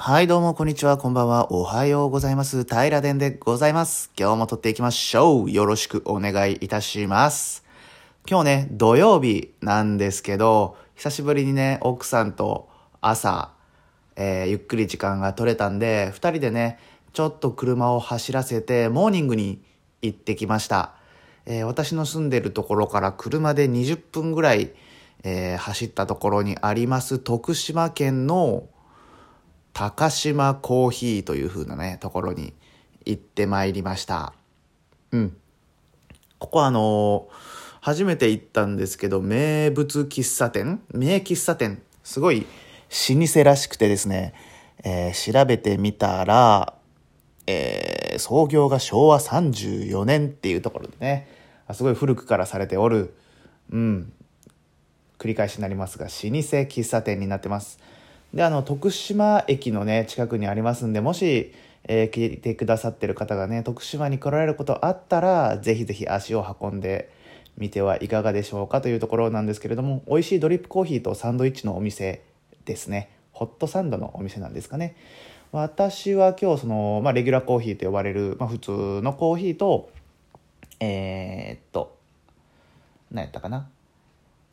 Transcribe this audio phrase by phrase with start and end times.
[0.00, 2.62] はい、どうも、こんにちは、こんばんは、おはようございます。
[2.62, 4.12] 平殿でございます。
[4.16, 5.50] 今日も撮っていきましょう。
[5.50, 7.64] よろしくお願いいたします。
[8.24, 12.68] 今日ね、土曜日なんですけど、久しぶりにね、奥さんと
[13.00, 13.50] 朝、
[14.14, 16.78] えーゆっくり時間が取れたんで、二人でね、
[17.12, 19.60] ちょっと車を走らせて、モーニングに
[20.00, 20.94] 行ってきました。
[21.44, 24.70] えー私の住んでるところから車で20分ぐらい、
[25.24, 28.68] えー走ったところにあります、徳島県の
[29.78, 32.52] 高島コーヒーという風なね、ところに
[33.04, 34.32] 行ってまいりました。
[35.12, 35.36] うん。
[36.40, 37.34] ここはあのー
[37.80, 40.80] 初めて行ったんですけど、名物喫茶店？
[40.92, 41.80] 名喫茶店。
[42.02, 44.34] すごい老舗らしくてですね、
[44.82, 46.74] えー調べてみたら、
[47.46, 51.28] えー創業が昭和34年っていうところでね、
[51.68, 53.14] あすごい古くからされておる、
[53.70, 54.12] うん、
[55.20, 57.78] 繰り返しになりますが老舗喫茶店になってます。
[58.34, 61.52] であの徳島駅のね近くにありますんでもし、
[61.84, 67.10] えー聞いてくださってる方がね徳島に来られることあったらぜひぜひ足を運んで
[67.56, 72.22] みてはいかがでしょうかというところなんですけれども美味しいドリップコーヒーとサンドイッチのお店
[72.64, 73.10] ですね。
[73.32, 74.96] ホットサンドのお店なんですかね。
[75.52, 78.70] 私は今日その、まあ、レギュラーコーヒーと呼ばれる、まあ、普通
[79.02, 79.90] のコーヒーと
[80.80, 81.96] えーっと
[83.10, 83.68] 何やったかな。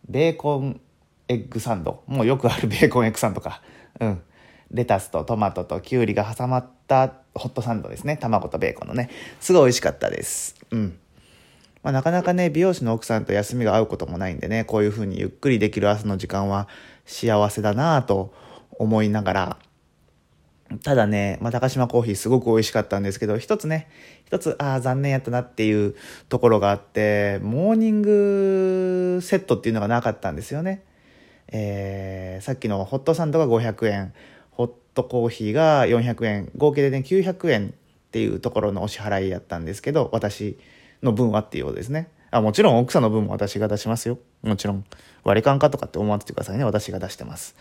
[0.07, 0.79] ベーコン
[1.27, 2.03] エッグサンド。
[2.07, 3.61] もうよくある ベーコンエッグサンドか。
[3.99, 4.21] うん。
[4.71, 8.17] レタスとトマトとキュウリが挟まったホットサンドですね。
[8.17, 9.09] 卵とベーコンのね。
[9.39, 10.55] すごい美味しかったです。
[10.71, 10.97] うん。
[11.83, 16.67] まあ、なかなかね美容師の奥さんと休みが合うこともないんでねこういう風にゆっくりできる朝の時間は
[17.05, 18.33] 幸せだなぁと
[18.71, 19.57] 思いながら。
[20.83, 23.87] ただね、まあ、高島コーヒーすごく美味しかったんですけど、一つね、
[24.25, 25.95] 一つ、ああ、残念やったなっていう
[26.27, 30.83] ところがあって、モーニングセットっていうのがなかったんですよね。
[31.49, 34.13] えーさっきのホットサンドが500円、
[34.51, 37.71] ホットコーヒーが400円、合計でね、900円っ
[38.11, 40.57] ていうところのお支払いやったんですけど、私
[41.01, 42.09] の分はっていうことですね。
[42.31, 44.17] あもちろん奥さんの分も私が出しますよ。
[44.43, 44.83] もちろん。
[45.23, 46.63] 割り勘かとかって思わせてくださいね。
[46.65, 47.55] 私が出してます。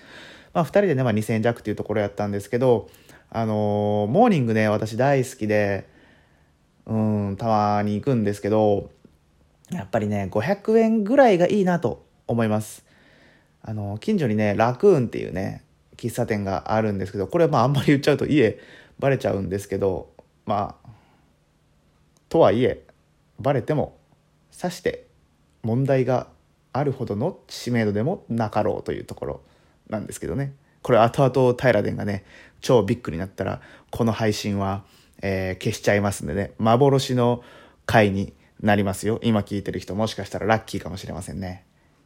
[0.53, 2.89] まあ、2人でね、まあ、2000円弱っていうところやったんですけど、
[3.31, 5.89] あのーモーニングね、私大好きで、
[6.87, 8.91] うん、たまに行くんですけど、
[9.71, 12.85] やっぱりね、500円ぐらいがいいなと思います。
[13.67, 15.65] あの、近所にね、ラクーンっていうね、
[15.97, 18.59] 喫茶店があるんですけど、これはまああんまり言っちゃうと家
[18.99, 20.13] バレちゃうんですけど、
[20.45, 20.89] まあ、
[22.29, 22.85] とはいえ、
[23.41, 23.97] バレても、
[24.51, 25.07] さして
[25.63, 26.29] 問題が
[26.75, 29.41] あるほどの知名度でもなかろうというところ
[29.89, 30.55] なんですけどね。
[30.83, 32.25] これ後々平殿がね、
[32.61, 34.85] 超ビッグになったら、この配信は、
[35.23, 37.43] えー消しちゃいますんでね、幻の
[37.87, 39.21] 回になりますよ。
[39.23, 41.65] 今聞いてる人もしかしたらラッキーかもしれませんね。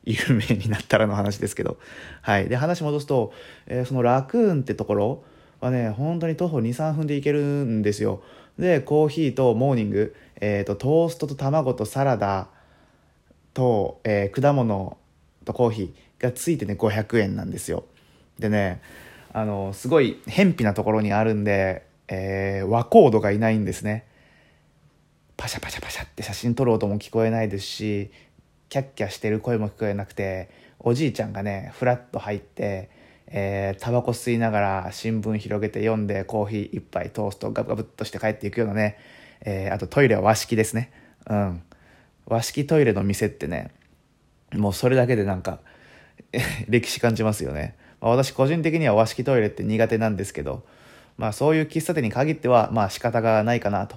[0.08, 1.78] 有名になったらの話ですけど。
[2.22, 2.48] はい。
[2.48, 3.32] で、話戻すと、
[3.66, 5.24] えーそのラクーンってところ
[5.60, 8.22] はね、本当に徒歩2、3分で行けるんですよ。
[8.58, 12.48] で、コーヒーとモーニング、えっ、と、トーストと卵とサラダ
[13.54, 14.96] と、えー果物
[15.44, 17.84] とコーヒーがついてね、500円なんですよ。
[18.38, 18.80] でね、
[19.32, 24.06] あの、すごい偏僻なところにあるんで、えー、和コードがいないんですね。
[25.38, 28.10] パシャパシャパシャって写真撮る音も聞こえないですし
[28.68, 32.90] キャッキャしてる声も聞こえなくておじいちゃんがねフラッと入って
[33.26, 38.98] えータバコ吸いながら新聞広げて読んでコーヒー一杯トーストガブガブっとして帰っていくようなね、
[39.42, 40.92] えーあとトイレは和式ですね。
[41.28, 41.62] うん。
[42.26, 43.70] 和式トイレの店ってね
[44.54, 45.60] もうそれだけでなんか
[46.68, 50.62] 歴史感じますよね、まあ、私個人的には和式トイレって苦手なんですけど
[51.16, 53.96] まあそういう喫茶店に限ってはまあ仕方がないかなと。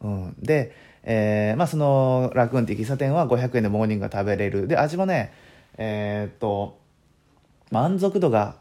[0.00, 0.72] うん、で、
[1.08, 4.66] えーまあ、そのラクーンっていう喫茶店は500円でモーニングが食べれる。
[4.66, 5.32] で味もね
[5.78, 6.78] えーっと
[7.70, 8.56] 満足度が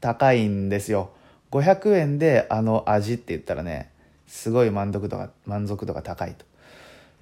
[0.00, 1.10] 高いんですよ。
[1.50, 3.90] 500円であの味って言ったらね
[4.26, 6.44] すごい満足度が満足度が高いと。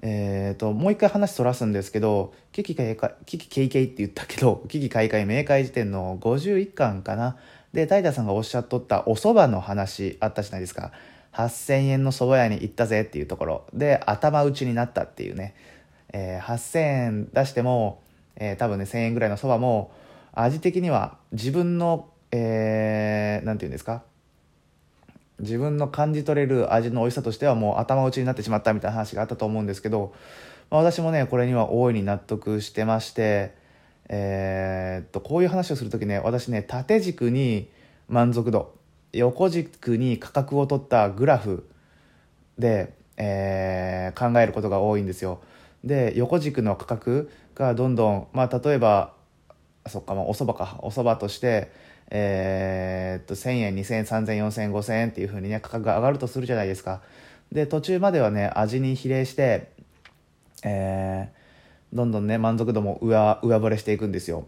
[0.03, 7.37] えー、ともう一回話そらすんですけど「危機開会危機警戒」って言ったけど「危機開会明快辞典」の51巻かな。
[7.73, 10.93] でタイタさんがおっしゃっとったお蕎麦の話あったじゃないですか。
[11.37, 13.67] 8000円の蕎麦屋に行ったぜっていうところ。
[13.75, 15.55] で頭打ちになったっていうね、
[16.13, 18.03] えー8000円出しても、
[18.37, 19.93] えー多分ね1000円ぐらいの蕎麦も
[20.33, 24.03] 味的には自分の、えーていうんですか？
[25.39, 30.15] 自分の感じ取れる味の美味しさとしてはもう頭打ちになってしまったみたいな話があったと思うんですけど、
[30.71, 33.55] まあ、私もねこれには大いに納得してまして
[34.09, 37.69] えーっとこういう話をする時ね私ね縦軸に
[38.09, 38.76] 満足度。
[39.13, 41.69] 横軸に価格を取ったグラフ
[42.59, 45.41] で、えー考えることが多いんですよ
[45.85, 49.13] で横軸の価格がどんどんまあ例えば
[49.89, 51.71] そっかまあお蕎麦かお蕎麦として、
[52.11, 57.03] えー、っと、1000円、2000円、3000円、4000円、5000円っていう風にね、価格が上がるとするじゃないですか。
[57.53, 59.73] で、途中まではね、味に比例して、
[60.65, 64.47] えー、どんどんね、満足度も上、上振れしていくんですよ。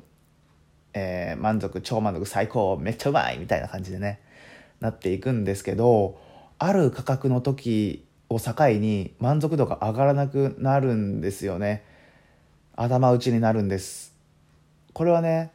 [0.94, 4.20] えー、満足、超満足、最高、めっちゃうまいみたいな感じでね、
[4.80, 6.18] なっていくんですけど、
[6.58, 11.84] ある価格の時を境に満足度が上がらなくなるんですよね。
[12.76, 14.14] 頭打ちになるんです。
[14.92, 15.52] これはね、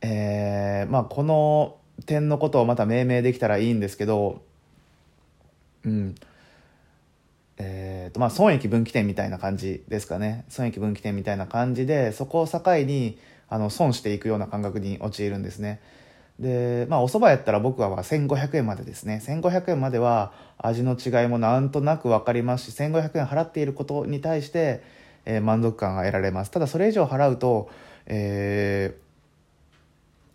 [0.00, 1.76] えー、まあこの
[2.06, 4.42] 点のことをまた命名できたらいいんですけど、
[5.84, 6.14] うん。
[7.62, 13.18] えーとまあ、損益分岐点みたいな感じですかね損益分岐点みたいな感じでそこを境に
[13.50, 15.82] あの損していくような感覚に陥るんですね
[16.40, 19.22] でまあお蕎麦やったら僕は1500円までですね。
[19.24, 24.82] 1500円までは味の違いもなんとなく分かりますし1500円払っていることに対して、
[25.26, 26.50] えー、満足感が得られます。
[26.50, 27.68] ただそれ以上払うと、
[28.06, 29.00] えー、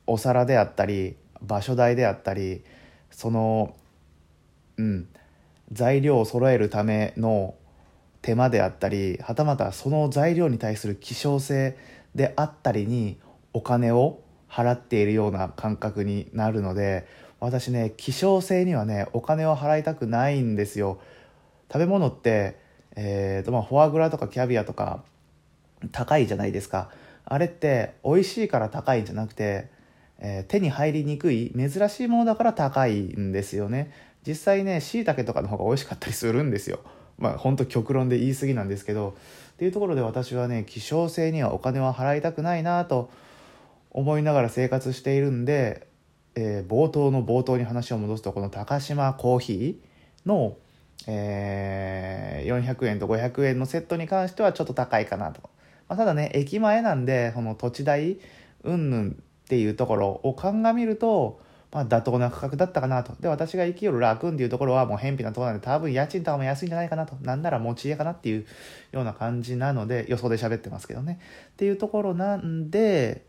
[0.06, 2.64] お皿であったり場所代であったり
[3.10, 3.76] その
[4.78, 5.08] うん
[5.72, 7.56] 材料を揃えるための
[8.22, 11.76] 手間であったりはたまたその材料に対する希少性
[12.14, 13.18] であったりに
[13.54, 14.20] お金を
[14.56, 17.06] 払っているような感覚になるので
[17.42, 20.98] 私ね希少性にはねお金を払いたくないんですよ。
[21.68, 22.58] 食べ物って、
[22.96, 25.04] えーとまあ、フォアグラとかキャビアとか
[25.92, 26.90] 高いじゃないですか。
[27.26, 29.70] あれって美味しいから高いんじゃなくて、
[30.20, 33.92] えー、手に入りにくい珍しいものだから高いんですよね。
[34.26, 36.80] 実際ねしいたけとかの方が美味しかったりするんですよ。
[37.18, 39.18] まあ本当極論で言い過ぎなんですけど。
[39.56, 43.10] っていうところで私はね希少性にはお金は払いたくないなと
[43.96, 45.88] 思いながら生活しているんで、
[46.36, 50.58] えー、冒頭の冒頭に話を戻すとこの高島コーヒーの、
[51.08, 55.50] えー、400円と500円のセットに関してはちょっと高いかなと、
[55.88, 58.20] まあ、ただね駅前なんでその土地代
[58.66, 61.40] うんぬんっていうところを鑑みると
[61.72, 63.14] まあ、妥当な価格だったかなと。
[63.20, 67.18] で、私が生きよる楽っていうところはもう偏僻なところなんで、多分家賃とかも安いんじゃないかなと。
[67.22, 68.46] なんなら持ち家かなっていう
[68.94, 71.20] ような感じなので、予想で喋ってますけどね。
[71.50, 73.26] っていうところなんで、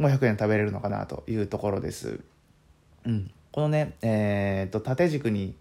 [0.00, 2.20] 500円食べれるのかなというところです。
[3.04, 3.30] うん。
[3.52, 5.54] このね、えー、っと、縦軸に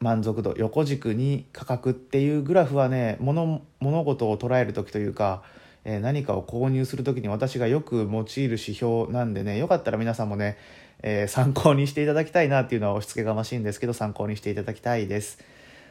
[0.00, 5.42] 満足度、横軸に価格っていうグラフはね、物、物事を捉える時というか、
[5.84, 10.56] え何かを購入する時に私がよく用いる指標なんでねよかったら皆さんもね、
[11.02, 15.38] えー、参考にしていただきたいなっていうのは押し付けがましいんですけど参考にしていただきたいです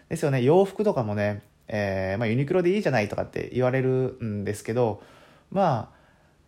[0.10, 5.02] ですよね洋服とかもね、えー、まあ、ユニクロでいいじゃないとかって言われるんですけど
[5.52, 6.01] まあ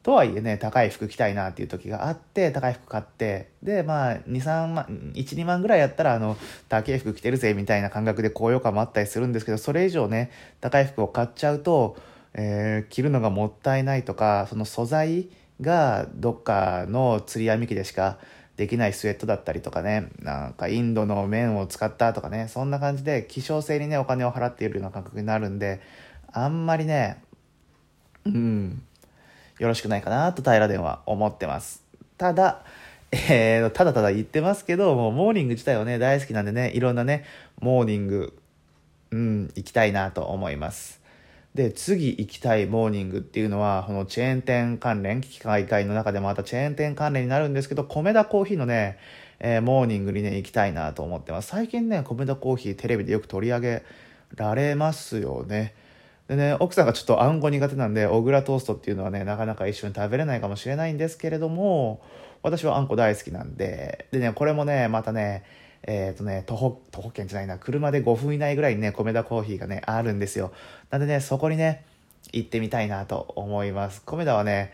[0.04, 4.86] とはいえね、高い服着たいなっていう時があって、高い服買って、で、まあ、2、3万、
[5.16, 10.30] 1、2万ぐらいやったら、あの、高い服着てるぜ、みたいな感覚で高揚感もあったりするんですけど、それ以上ね、
[10.60, 11.96] 高い服を買っちゃうと、
[12.34, 15.30] えー、着るのがもったいないとかその素材
[15.62, 18.18] がどっかの釣り網機でしか
[18.58, 25.82] できないスウェットだったりとかねなんかインドの綿を使ったとかねそんな感じで希少性にねお金を払っているような感覚になるんで
[26.32, 27.22] あんまりね
[28.26, 28.84] うん。
[29.60, 31.84] よろしくないかなとタイラデンは思ってます
[32.18, 32.64] ただ
[33.12, 37.26] えー、ただただ言ってますけどもうモーニング自体はね大好きなんでねいろんなね
[37.60, 38.36] モーニング
[39.12, 41.04] うん行きたいなと思います
[41.56, 48.98] で、次行きたいモーニングっていうのは、このチェーン店関連、機械会の中でもまたチェーン店関連になるんですけど、コメダコーヒーのね、
[49.40, 51.50] えー、モーニングにね、行きたいなと思ってます。
[51.50, 53.83] 最近ね、コメダコーヒーテレビでよく取り上げ
[54.36, 55.76] られますよね。
[56.35, 62.02] でね、奥さんがちょっとあんこ苦手なんで、小倉トーストっていうのはね、なかなか一緒に食べれないかもしれないんですけれども、
[62.42, 65.44] 私はあんこ大好きなんで、でね、これもね、またね、
[65.83, 70.52] えっ、ー、とね、徒歩、徒歩圏じゃないな、車で5分以内ぐらいにね、米田コーヒーがね、あるんですよ。
[70.90, 71.85] なんでね、そこにね、
[72.31, 74.02] 行ってみたいなと思います。
[74.06, 74.73] 米田はね、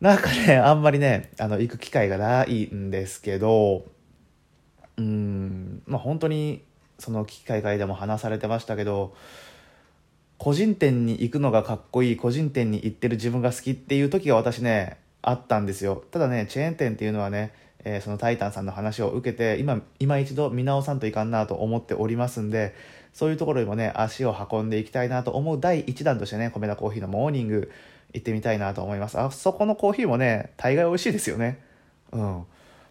[0.00, 3.84] なんかね、あんまりね、あの、行く機会がないんですけど、
[4.96, 6.62] うん、まあ本当に、
[6.98, 9.14] その機械会でも話されてましたけど、
[10.38, 16.04] 個人店に行くのがかっこいい、個人店に行ってる自分が好きっていう時が私ね、あったんですよ。
[16.10, 17.52] ただね、チェーン店っていうのはね、
[17.84, 22.74] えー、そのタイタンさんの話を受けて今今一度見直さんといかんなと思っておりますんで
[23.12, 27.70] そういうところにもね足を運んでいきたいなと思う第1弾としてね米田コーヒーのモーニング
[28.12, 29.18] 行ってみたいなと思います。
[29.18, 31.60] あそこのコーヒーもね大概美味しいですよね。
[32.12, 32.44] うん。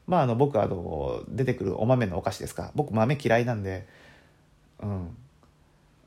[0.05, 2.71] まああの僕あの出てくるお豆のお菓子ですか。
[2.75, 3.88] 僕豆嫌いなんで。
[4.81, 5.17] うん。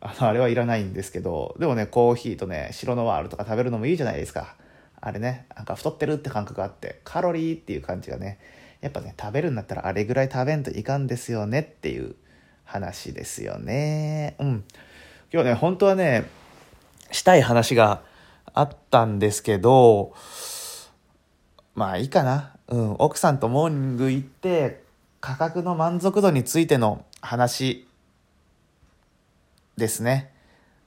[0.06, 4.56] あのあれはいらないんですけどでもねコーヒーとね白ノワールとか食べるのもいいじゃないですか
[5.00, 8.38] あれねなんか太ってるって感覚があってカロリーっていう感じがね
[8.80, 12.14] やっぱね、食べるんだったらあれぐらい食べんといかんですよねっていう
[12.64, 14.36] 話ですよね。
[14.38, 14.64] うん。
[15.32, 16.24] 今日ね、本当はね、
[17.10, 18.02] したい話が
[18.52, 20.14] あったんですけど、
[21.74, 22.52] まあいいかな。
[22.68, 24.82] うん、奥さんとモーニング行って、
[25.20, 27.88] 価格の満足度についての話
[29.76, 30.32] ですね。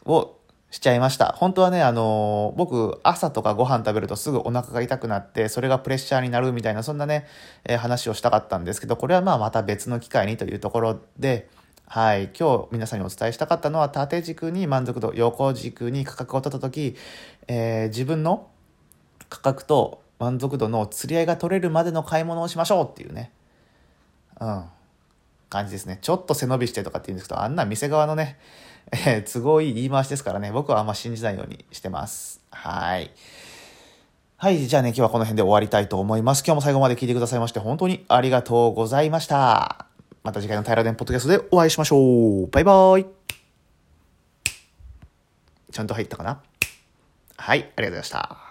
[0.06, 0.36] を
[0.72, 1.34] しちゃいました。
[1.38, 7.26] 本当はね、あのー、僕、朝とかご飯食べるとすぐお腹が痛くなって、それがプレッシャーになるみたいな、そんなね、
[7.66, 11.50] えー、話をしたかったんですけど、これはまあまた別の機会にというところで、
[11.88, 16.96] はい、今日皆さんにお伝えしたかったのは、縦軸に満足度、横軸に価格を取ったとき、
[17.48, 18.48] えー、自分の
[19.28, 23.32] 価格と満足度の釣り合いが取れるまでの買い物をしましょうっていうね、
[24.40, 24.66] うん、
[25.50, 25.98] 感じですね。
[26.00, 28.38] ちょっと背伸びしてとかって言うんですけど、あんな店側のね、
[28.92, 32.42] えー、都合いい言い回しですからね、僕はあんま信じないようにしてます。
[32.52, 33.12] はい。
[34.38, 34.58] はい。
[34.68, 36.44] じゃあね、今日はこの辺で終わりたいと思います。
[36.46, 39.86] 今日も最後まで聞いてくださいまして本当にありがとうございました。
[40.24, 41.98] また次回の平田ポッドキャストでお会いしましょ
[42.46, 42.48] う。
[42.48, 43.06] バイバーイ。
[45.72, 46.42] ちゃんと入ったかな？
[47.38, 47.60] はい。
[47.60, 48.49] ありがとうございました。